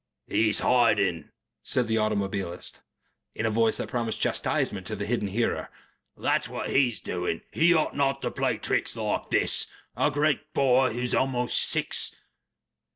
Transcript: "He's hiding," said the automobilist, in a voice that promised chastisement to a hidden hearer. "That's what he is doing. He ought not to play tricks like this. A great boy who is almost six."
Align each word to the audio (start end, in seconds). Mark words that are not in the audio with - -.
"He's 0.27 0.61
hiding," 0.61 1.29
said 1.61 1.87
the 1.87 1.97
automobilist, 1.99 2.81
in 3.35 3.45
a 3.45 3.51
voice 3.51 3.77
that 3.77 3.89
promised 3.89 4.19
chastisement 4.19 4.87
to 4.87 4.93
a 4.93 5.05
hidden 5.05 5.27
hearer. 5.27 5.69
"That's 6.17 6.49
what 6.49 6.71
he 6.71 6.87
is 6.87 6.99
doing. 6.99 7.41
He 7.51 7.71
ought 7.71 7.95
not 7.95 8.19
to 8.23 8.31
play 8.31 8.57
tricks 8.57 8.97
like 8.97 9.29
this. 9.29 9.67
A 9.95 10.09
great 10.09 10.55
boy 10.55 10.91
who 10.93 11.01
is 11.01 11.13
almost 11.13 11.59
six." 11.59 12.15